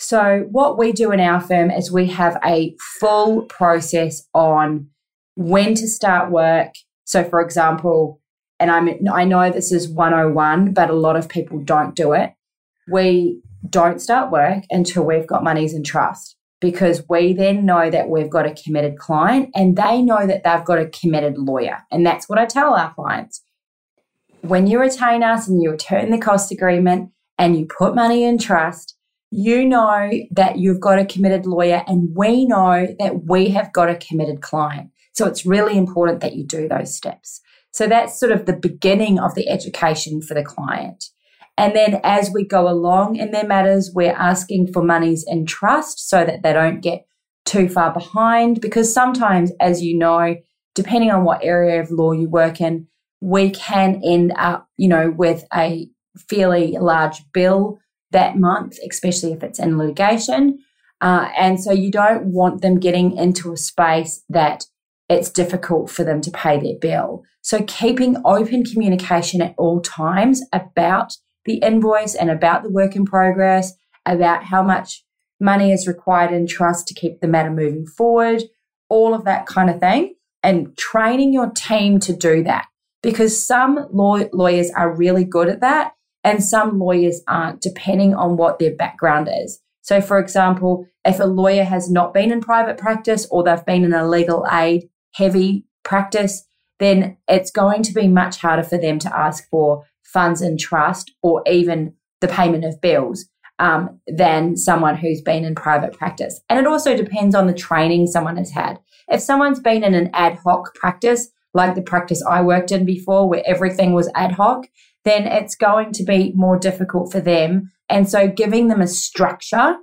So, 0.00 0.48
what 0.50 0.76
we 0.76 0.90
do 0.90 1.12
in 1.12 1.20
our 1.20 1.40
firm 1.40 1.70
is 1.70 1.92
we 1.92 2.08
have 2.08 2.40
a 2.44 2.74
full 2.98 3.42
process 3.42 4.26
on 4.34 4.88
when 5.36 5.76
to 5.76 5.86
start 5.86 6.32
work. 6.32 6.74
So, 7.04 7.24
for 7.24 7.40
example, 7.40 8.20
and 8.60 8.70
I'm, 8.70 8.88
I 9.12 9.24
know 9.24 9.50
this 9.50 9.72
is 9.72 9.88
101, 9.88 10.72
but 10.72 10.90
a 10.90 10.94
lot 10.94 11.16
of 11.16 11.28
people 11.28 11.60
don't 11.60 11.94
do 11.94 12.12
it. 12.12 12.32
We 12.88 13.40
don't 13.68 14.00
start 14.00 14.30
work 14.30 14.64
until 14.70 15.04
we've 15.04 15.26
got 15.26 15.44
monies 15.44 15.74
in 15.74 15.82
trust 15.82 16.36
because 16.60 17.02
we 17.08 17.32
then 17.32 17.66
know 17.66 17.90
that 17.90 18.08
we've 18.08 18.30
got 18.30 18.46
a 18.46 18.54
committed 18.54 18.98
client 18.98 19.50
and 19.54 19.76
they 19.76 20.00
know 20.00 20.26
that 20.26 20.44
they've 20.44 20.64
got 20.64 20.78
a 20.78 20.88
committed 20.88 21.36
lawyer. 21.36 21.82
And 21.90 22.06
that's 22.06 22.28
what 22.28 22.38
I 22.38 22.46
tell 22.46 22.74
our 22.74 22.94
clients. 22.94 23.42
When 24.40 24.66
you 24.66 24.80
retain 24.80 25.22
us 25.22 25.48
and 25.48 25.62
you 25.62 25.70
return 25.70 26.10
the 26.10 26.18
cost 26.18 26.52
agreement 26.52 27.10
and 27.38 27.58
you 27.58 27.66
put 27.66 27.94
money 27.94 28.24
in 28.24 28.38
trust, 28.38 28.96
you 29.30 29.64
know 29.66 30.10
that 30.30 30.58
you've 30.58 30.80
got 30.80 30.98
a 30.98 31.04
committed 31.04 31.44
lawyer 31.44 31.82
and 31.86 32.14
we 32.14 32.46
know 32.46 32.86
that 32.98 33.24
we 33.24 33.48
have 33.48 33.72
got 33.72 33.90
a 33.90 33.96
committed 33.96 34.40
client. 34.40 34.90
So 35.14 35.26
it's 35.26 35.46
really 35.46 35.78
important 35.78 36.20
that 36.20 36.34
you 36.34 36.44
do 36.44 36.68
those 36.68 36.94
steps. 36.94 37.40
So 37.72 37.86
that's 37.86 38.20
sort 38.20 38.32
of 38.32 38.46
the 38.46 38.52
beginning 38.56 39.18
of 39.18 39.34
the 39.34 39.48
education 39.48 40.20
for 40.20 40.34
the 40.34 40.44
client. 40.44 41.06
And 41.56 41.74
then 41.74 42.00
as 42.02 42.30
we 42.32 42.44
go 42.44 42.68
along 42.68 43.16
in 43.16 43.30
their 43.30 43.46
matters, 43.46 43.90
we're 43.94 44.12
asking 44.12 44.72
for 44.72 44.82
monies 44.82 45.24
in 45.26 45.46
trust 45.46 46.08
so 46.08 46.24
that 46.24 46.42
they 46.42 46.52
don't 46.52 46.80
get 46.80 47.06
too 47.44 47.68
far 47.68 47.92
behind. 47.92 48.60
Because 48.60 48.92
sometimes, 48.92 49.52
as 49.60 49.82
you 49.82 49.96
know, 49.96 50.36
depending 50.74 51.10
on 51.10 51.24
what 51.24 51.44
area 51.44 51.80
of 51.80 51.90
law 51.90 52.12
you 52.12 52.28
work 52.28 52.60
in, 52.60 52.88
we 53.20 53.50
can 53.50 54.02
end 54.04 54.32
up, 54.36 54.68
you 54.76 54.88
know, 54.88 55.10
with 55.10 55.44
a 55.54 55.88
fairly 56.28 56.76
large 56.80 57.22
bill 57.32 57.78
that 58.10 58.36
month, 58.36 58.76
especially 58.88 59.32
if 59.32 59.42
it's 59.42 59.58
in 59.58 59.78
litigation. 59.78 60.58
Uh, 61.00 61.28
and 61.36 61.60
so 61.60 61.72
you 61.72 61.90
don't 61.90 62.26
want 62.26 62.62
them 62.62 62.78
getting 62.80 63.16
into 63.16 63.52
a 63.52 63.56
space 63.56 64.22
that 64.28 64.66
it's 65.08 65.30
difficult 65.30 65.90
for 65.90 66.04
them 66.04 66.20
to 66.22 66.30
pay 66.30 66.58
their 66.58 66.78
bill. 66.80 67.22
So 67.42 67.62
keeping 67.66 68.16
open 68.24 68.64
communication 68.64 69.42
at 69.42 69.54
all 69.58 69.80
times 69.80 70.42
about 70.52 71.12
the 71.44 71.56
invoice 71.58 72.14
and 72.14 72.30
about 72.30 72.62
the 72.62 72.70
work 72.70 72.96
in 72.96 73.04
progress, 73.04 73.74
about 74.06 74.44
how 74.44 74.62
much 74.62 75.04
money 75.40 75.72
is 75.72 75.86
required 75.86 76.32
in 76.32 76.46
trust 76.46 76.88
to 76.88 76.94
keep 76.94 77.20
the 77.20 77.28
matter 77.28 77.50
moving 77.50 77.86
forward, 77.86 78.42
all 78.88 79.14
of 79.14 79.24
that 79.24 79.46
kind 79.46 79.68
of 79.68 79.78
thing, 79.78 80.14
and 80.42 80.76
training 80.76 81.32
your 81.32 81.50
team 81.50 81.98
to 82.00 82.16
do 82.16 82.42
that. 82.44 82.66
Because 83.02 83.46
some 83.46 83.86
law- 83.92 84.28
lawyers 84.32 84.70
are 84.70 84.94
really 84.94 85.24
good 85.24 85.48
at 85.48 85.60
that, 85.60 85.92
and 86.22 86.42
some 86.42 86.78
lawyers 86.78 87.20
aren't, 87.28 87.60
depending 87.60 88.14
on 88.14 88.38
what 88.38 88.58
their 88.58 88.74
background 88.74 89.28
is. 89.30 89.60
So, 89.82 90.00
for 90.00 90.18
example, 90.18 90.86
if 91.04 91.20
a 91.20 91.24
lawyer 91.24 91.64
has 91.64 91.90
not 91.90 92.14
been 92.14 92.32
in 92.32 92.40
private 92.40 92.78
practice 92.78 93.26
or 93.30 93.44
they've 93.44 93.66
been 93.66 93.84
in 93.84 93.92
a 93.92 94.08
legal 94.08 94.46
aid 94.50 94.88
heavy 95.14 95.64
practice, 95.82 96.46
then 96.78 97.16
it's 97.28 97.50
going 97.50 97.82
to 97.82 97.92
be 97.92 98.08
much 98.08 98.38
harder 98.38 98.62
for 98.62 98.78
them 98.78 98.98
to 98.98 99.16
ask 99.16 99.48
for 99.48 99.84
funds 100.02 100.42
in 100.42 100.56
trust 100.56 101.12
or 101.22 101.42
even 101.46 101.94
the 102.20 102.28
payment 102.28 102.64
of 102.64 102.80
bills 102.80 103.26
um, 103.58 104.00
than 104.06 104.56
someone 104.56 104.96
who's 104.96 105.20
been 105.20 105.44
in 105.44 105.54
private 105.54 105.92
practice. 105.92 106.40
And 106.48 106.58
it 106.58 106.66
also 106.66 106.96
depends 106.96 107.34
on 107.34 107.46
the 107.46 107.54
training 107.54 108.06
someone 108.06 108.36
has 108.36 108.50
had. 108.50 108.78
If 109.08 109.20
someone's 109.20 109.60
been 109.60 109.84
in 109.84 109.94
an 109.94 110.10
ad 110.14 110.38
hoc 110.44 110.74
practice, 110.74 111.30
like 111.52 111.74
the 111.74 111.82
practice 111.82 112.22
I 112.28 112.42
worked 112.42 112.72
in 112.72 112.84
before, 112.84 113.28
where 113.28 113.42
everything 113.46 113.92
was 113.92 114.10
ad 114.14 114.32
hoc, 114.32 114.66
then 115.04 115.26
it's 115.26 115.54
going 115.54 115.92
to 115.92 116.02
be 116.02 116.32
more 116.34 116.58
difficult 116.58 117.12
for 117.12 117.20
them. 117.20 117.70
And 117.88 118.08
so 118.08 118.26
giving 118.26 118.68
them 118.68 118.80
a 118.80 118.86
structure 118.88 119.76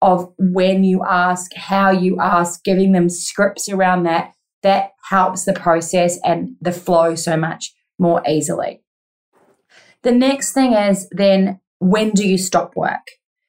of 0.00 0.32
when 0.38 0.84
you 0.84 1.02
ask, 1.08 1.52
how 1.54 1.90
you 1.90 2.20
ask, 2.20 2.62
giving 2.62 2.92
them 2.92 3.08
scripts 3.08 3.68
around 3.68 4.04
that, 4.04 4.32
that 4.62 4.92
helps 5.10 5.44
the 5.44 5.52
process 5.52 6.18
and 6.24 6.56
the 6.60 6.72
flow 6.72 7.14
so 7.14 7.36
much 7.36 7.72
more 7.98 8.22
easily. 8.28 8.82
The 10.02 10.12
next 10.12 10.52
thing 10.52 10.72
is 10.72 11.08
then 11.10 11.60
when 11.78 12.10
do 12.10 12.26
you 12.26 12.38
stop 12.38 12.76
work? 12.76 13.06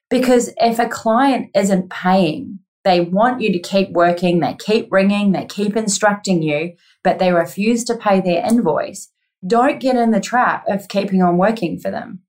Because 0.10 0.54
if 0.58 0.80
a 0.80 0.90
client 0.90 1.52
isn't 1.56 1.90
paying, 1.90 2.60
they 2.84 3.02
want 3.02 3.42
you 3.42 3.52
to 3.52 3.60
keep 3.60 3.92
working, 3.92 4.40
they 4.40 4.56
keep 4.56 4.92
ringing, 4.92 5.32
they 5.32 5.46
keep 5.46 5.76
instructing 5.76 6.42
you, 6.42 6.74
but 7.04 7.20
they 7.20 7.32
refuse 7.32 7.84
to 7.86 7.96
pay 7.96 8.22
their 8.22 8.46
invoice. 8.46 9.12
Don't 9.46 9.80
get 9.80 9.96
in 9.96 10.12
the 10.12 10.20
trap 10.20 10.66
of 10.68 10.88
keeping 10.88 11.22
on 11.22 11.38
working 11.38 11.80
for 11.80 11.92
them. 11.92 12.22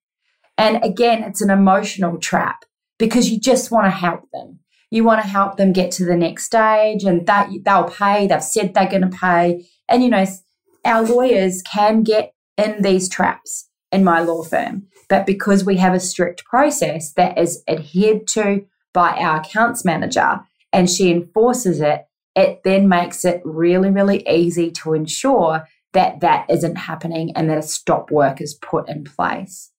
And 0.59 0.85
again, 0.85 1.23
it's 1.23 1.41
an 1.41 1.51
emotional 1.51 2.19
trap 2.19 2.65
because 2.99 3.31
you 3.31 3.41
just 3.41 3.71
want 3.71 3.87
to 3.87 3.91
help 3.91 4.29
them. 4.33 4.60
You 4.91 5.05
want 5.05 5.23
to 5.23 5.29
help 5.29 5.57
them 5.57 5.73
get 5.73 5.93
to 5.93 6.05
the 6.05 6.17
next 6.17 6.45
stage 6.45 7.05
and 7.05 7.27
that 7.27 7.49
they'll 7.65 7.85
pay. 7.85 8.27
They've 8.27 8.43
said 8.43 8.75
they're 8.75 8.89
going 8.89 9.09
to 9.09 9.17
pay. 9.17 9.67
And, 9.89 10.03
you 10.03 10.11
know, 10.11 10.27
our 10.85 11.03
lawyers 11.03 11.63
can 11.63 12.03
get 12.03 12.35
in 12.57 12.83
these 12.83 13.09
traps 13.09 13.69
in 13.93 14.05
my 14.05 14.21
law 14.21 14.43
firm. 14.43 14.87
But 15.09 15.27
because 15.27 15.65
we 15.65 15.77
have 15.77 15.95
a 15.95 16.01
strict 16.01 16.45
process 16.45 17.13
that 17.15 17.39
is 17.39 17.63
adhered 17.69 18.27
to 18.29 18.65
by 18.93 19.11
our 19.15 19.41
accounts 19.41 19.85
manager 19.85 20.41
and 20.73 20.89
she 20.89 21.11
enforces 21.11 21.81
it, 21.81 22.07
it 22.37 22.63
then 22.65 22.89
makes 22.89 23.25
it 23.25 23.43
really, 23.45 23.91
really 23.91 24.27
easy 24.29 24.71
to 24.71 24.95
ensure 24.95 25.67
that 25.93 26.21
that 26.21 26.49
isn't 26.49 26.77
happening 26.77 27.33
and 27.35 27.51
that 27.51 27.59
a 27.59 27.63
stop 27.63 28.11
work 28.11 28.41
is 28.41 28.55
put 28.55 28.89
in 28.89 29.05
place. 29.05 29.71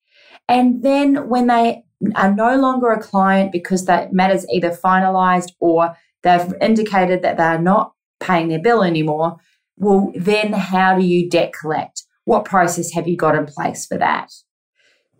And 0.49 0.83
then 0.83 1.29
when 1.29 1.47
they 1.47 1.83
are 2.15 2.33
no 2.33 2.55
longer 2.57 2.91
a 2.91 3.01
client 3.01 3.51
because 3.51 3.85
that 3.85 4.13
matter's 4.13 4.47
either 4.49 4.69
finalized 4.69 5.51
or 5.59 5.95
they've 6.23 6.53
indicated 6.61 7.21
that 7.21 7.37
they're 7.37 7.61
not 7.61 7.93
paying 8.19 8.49
their 8.49 8.61
bill 8.61 8.83
anymore, 8.83 9.37
well, 9.77 10.11
then 10.15 10.53
how 10.53 10.97
do 10.97 11.03
you 11.05 11.29
debt 11.29 11.53
collect? 11.59 12.03
What 12.25 12.45
process 12.45 12.91
have 12.93 13.07
you 13.07 13.17
got 13.17 13.35
in 13.35 13.45
place 13.45 13.85
for 13.85 13.97
that? 13.97 14.31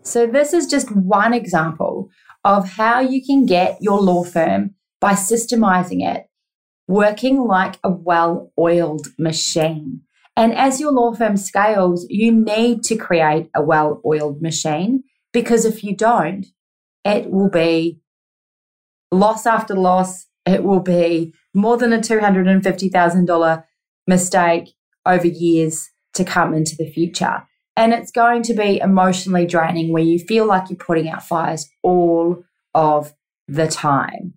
So, 0.03 0.27
this 0.27 0.53
is 0.53 0.67
just 0.67 0.95
one 0.95 1.33
example 1.33 2.09
of 2.43 2.69
how 2.69 2.99
you 2.99 3.23
can 3.23 3.45
get 3.45 3.77
your 3.81 3.99
law 3.99 4.23
firm 4.23 4.75
by 4.99 5.13
systemizing 5.13 6.03
it, 6.03 6.27
working 6.87 7.41
like 7.41 7.77
a 7.83 7.89
well 7.89 8.51
oiled 8.57 9.07
machine. 9.17 10.01
And 10.35 10.53
as 10.53 10.79
your 10.79 10.91
law 10.91 11.13
firm 11.13 11.37
scales, 11.37 12.05
you 12.09 12.31
need 12.31 12.83
to 12.83 12.95
create 12.95 13.49
a 13.55 13.61
well 13.61 14.01
oiled 14.05 14.41
machine 14.41 15.03
because 15.33 15.65
if 15.65 15.83
you 15.83 15.95
don't, 15.95 16.45
it 17.03 17.29
will 17.29 17.49
be 17.49 17.99
loss 19.11 19.45
after 19.45 19.75
loss. 19.75 20.27
It 20.45 20.63
will 20.63 20.79
be 20.79 21.33
more 21.53 21.77
than 21.77 21.93
a 21.93 21.99
$250,000 21.99 23.63
mistake 24.07 24.69
over 25.05 25.27
years 25.27 25.89
to 26.13 26.23
come 26.23 26.53
into 26.53 26.75
the 26.75 26.89
future. 26.89 27.43
And 27.77 27.93
it's 27.93 28.11
going 28.11 28.43
to 28.43 28.53
be 28.53 28.79
emotionally 28.79 29.45
draining 29.45 29.91
where 29.91 30.03
you 30.03 30.19
feel 30.19 30.45
like 30.45 30.69
you're 30.69 30.77
putting 30.77 31.09
out 31.09 31.23
fires 31.23 31.69
all 31.83 32.43
of 32.73 33.13
the 33.47 33.67
time. 33.67 34.33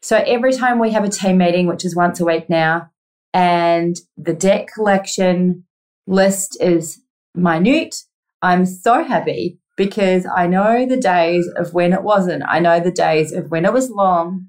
So 0.00 0.16
every 0.16 0.52
time 0.52 0.78
we 0.78 0.90
have 0.90 1.04
a 1.04 1.08
team 1.08 1.38
meeting, 1.38 1.66
which 1.66 1.84
is 1.84 1.94
once 1.94 2.18
a 2.18 2.24
week 2.24 2.48
now, 2.48 2.90
and 3.32 3.96
the 4.16 4.34
debt 4.34 4.68
collection 4.72 5.64
list 6.06 6.56
is 6.60 7.00
minute, 7.34 7.94
I'm 8.42 8.66
so 8.66 9.04
happy 9.04 9.58
because 9.76 10.26
I 10.26 10.46
know 10.46 10.86
the 10.86 10.96
days 10.96 11.48
of 11.56 11.74
when 11.74 11.92
it 11.92 12.02
wasn't. 12.02 12.42
I 12.46 12.60
know 12.60 12.80
the 12.80 12.90
days 12.90 13.32
of 13.32 13.50
when 13.50 13.64
it 13.64 13.72
was 13.72 13.90
long 13.90 14.48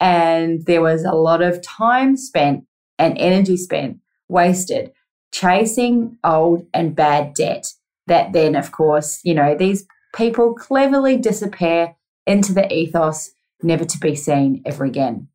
and 0.00 0.64
there 0.66 0.82
was 0.82 1.04
a 1.04 1.12
lot 1.12 1.42
of 1.42 1.62
time 1.62 2.16
spent 2.16 2.64
and 2.98 3.16
energy 3.18 3.56
spent 3.56 3.98
wasted 4.28 4.92
chasing 5.32 6.16
old 6.24 6.66
and 6.72 6.94
bad 6.94 7.34
debt 7.34 7.66
that 8.06 8.32
then, 8.32 8.54
of 8.54 8.72
course, 8.72 9.20
you 9.24 9.34
know, 9.34 9.54
these 9.54 9.86
people 10.14 10.54
cleverly 10.54 11.16
disappear 11.16 11.94
into 12.26 12.52
the 12.52 12.72
ethos, 12.72 13.30
never 13.62 13.84
to 13.84 13.98
be 13.98 14.14
seen 14.14 14.62
ever 14.64 14.84
again. 14.84 15.28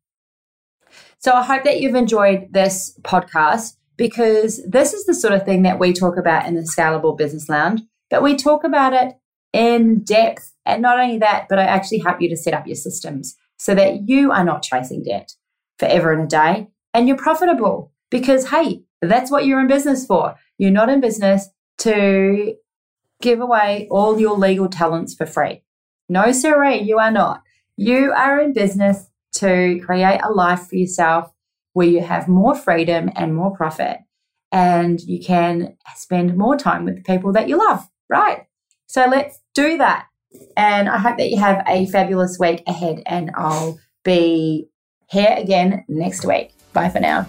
So 1.18 1.32
I 1.32 1.42
hope 1.42 1.64
that 1.64 1.80
you've 1.80 1.94
enjoyed 1.94 2.48
this 2.52 2.98
podcast 3.02 3.76
because 3.96 4.60
this 4.68 4.92
is 4.92 5.06
the 5.06 5.14
sort 5.14 5.34
of 5.34 5.44
thing 5.44 5.62
that 5.62 5.78
we 5.78 5.92
talk 5.92 6.16
about 6.16 6.46
in 6.46 6.54
the 6.54 6.62
Scalable 6.62 7.16
Business 7.16 7.48
Lounge, 7.48 7.80
but 8.10 8.22
we 8.22 8.36
talk 8.36 8.64
about 8.64 8.92
it 8.92 9.14
in 9.54 10.00
depth. 10.00 10.52
And 10.66 10.82
not 10.82 10.98
only 10.98 11.18
that, 11.18 11.46
but 11.48 11.58
I 11.58 11.62
actually 11.62 12.00
help 12.00 12.20
you 12.20 12.28
to 12.28 12.36
set 12.36 12.52
up 12.52 12.66
your 12.66 12.76
systems 12.76 13.36
so 13.56 13.74
that 13.74 14.08
you 14.08 14.32
are 14.32 14.44
not 14.44 14.62
chasing 14.62 15.02
debt 15.02 15.32
forever 15.78 16.12
and 16.12 16.24
a 16.24 16.26
day 16.26 16.68
and 16.92 17.08
you're 17.08 17.16
profitable 17.16 17.92
because, 18.10 18.48
hey, 18.48 18.82
that's 19.00 19.30
what 19.30 19.46
you're 19.46 19.60
in 19.60 19.68
business 19.68 20.04
for. 20.04 20.34
You're 20.58 20.70
not 20.70 20.88
in 20.88 21.00
business 21.00 21.48
to 21.78 22.54
give 23.22 23.40
away 23.40 23.88
all 23.90 24.20
your 24.20 24.36
legal 24.36 24.68
talents 24.68 25.14
for 25.14 25.24
free. 25.24 25.62
No, 26.08 26.32
sirree, 26.32 26.82
you 26.82 26.98
are 26.98 27.10
not. 27.10 27.42
You 27.76 28.12
are 28.12 28.40
in 28.40 28.52
business 28.52 29.06
to 29.34 29.80
create 29.84 30.20
a 30.22 30.30
life 30.30 30.68
for 30.68 30.76
yourself 30.76 31.32
where 31.72 31.86
you 31.86 32.00
have 32.00 32.28
more 32.28 32.54
freedom 32.54 33.10
and 33.14 33.34
more 33.34 33.56
profit 33.56 33.98
and 34.52 35.00
you 35.00 35.24
can 35.24 35.76
spend 35.96 36.36
more 36.36 36.56
time 36.56 36.84
with 36.84 36.96
the 36.96 37.02
people 37.02 37.32
that 37.32 37.48
you 37.48 37.58
love, 37.58 37.88
right? 38.08 38.46
So 38.94 39.06
let's 39.06 39.40
do 39.54 39.78
that. 39.78 40.06
And 40.56 40.88
I 40.88 40.98
hope 40.98 41.18
that 41.18 41.28
you 41.28 41.40
have 41.40 41.64
a 41.66 41.86
fabulous 41.86 42.38
week 42.38 42.62
ahead 42.68 43.02
and 43.06 43.32
I'll 43.36 43.76
be 44.04 44.68
here 45.10 45.34
again 45.36 45.84
next 45.88 46.24
week. 46.24 46.54
Bye 46.72 46.90
for 46.90 47.00
now. 47.00 47.24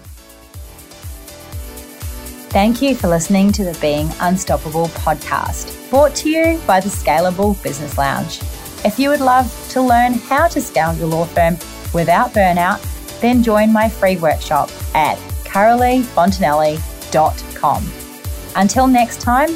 Thank 2.50 2.82
you 2.82 2.94
for 2.94 3.08
listening 3.08 3.50
to 3.50 3.64
the 3.64 3.76
Being 3.80 4.08
Unstoppable 4.20 4.86
podcast, 4.90 5.90
brought 5.90 6.14
to 6.16 6.28
you 6.30 6.60
by 6.68 6.78
the 6.78 6.88
Scalable 6.88 7.60
Business 7.64 7.98
Lounge. 7.98 8.38
If 8.84 9.00
you 9.00 9.08
would 9.08 9.20
love 9.20 9.52
to 9.70 9.82
learn 9.82 10.12
how 10.12 10.46
to 10.46 10.60
scale 10.60 10.94
your 10.94 11.08
law 11.08 11.24
firm 11.24 11.54
without 11.92 12.30
burnout, 12.30 12.80
then 13.20 13.42
join 13.42 13.72
my 13.72 13.88
free 13.88 14.18
workshop 14.18 14.70
at 14.94 15.18
caroleefontanelli.com. 15.42 17.92
Until 18.54 18.86
next 18.86 19.20
time, 19.20 19.50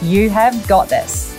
you 0.00 0.30
have 0.30 0.66
got 0.66 0.88
this. 0.88 1.29